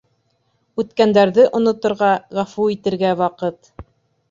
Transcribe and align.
Үткәндәрҙе 0.83 1.45
оноторға, 1.59 2.11
ғәфү 2.41 2.67
итергә 2.79 3.15
ваҡыт. 3.23 3.73